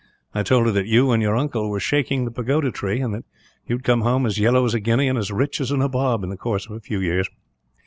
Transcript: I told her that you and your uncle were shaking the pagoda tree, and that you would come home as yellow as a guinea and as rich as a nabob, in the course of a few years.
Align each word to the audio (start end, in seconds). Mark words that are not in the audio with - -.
I 0.33 0.41
told 0.41 0.65
her 0.65 0.71
that 0.71 0.87
you 0.87 1.11
and 1.11 1.21
your 1.21 1.37
uncle 1.37 1.69
were 1.69 1.79
shaking 1.79 2.25
the 2.25 2.31
pagoda 2.31 2.71
tree, 2.71 3.01
and 3.01 3.13
that 3.13 3.23
you 3.67 3.75
would 3.75 3.83
come 3.83 4.01
home 4.01 4.25
as 4.25 4.39
yellow 4.39 4.65
as 4.65 4.73
a 4.73 4.79
guinea 4.79 5.07
and 5.07 5.15
as 5.15 5.29
rich 5.31 5.61
as 5.61 5.69
a 5.69 5.77
nabob, 5.77 6.23
in 6.23 6.31
the 6.31 6.37
course 6.37 6.65
of 6.65 6.71
a 6.71 6.79
few 6.79 6.99
years. 6.99 7.29